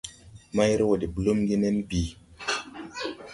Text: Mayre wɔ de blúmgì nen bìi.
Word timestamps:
Mayre 0.55 0.83
wɔ 0.89 0.93
de 1.01 1.07
blúmgì 1.15 1.55
nen 1.61 1.77
bìi. 1.89 2.09